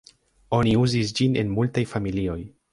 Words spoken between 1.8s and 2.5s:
familioj.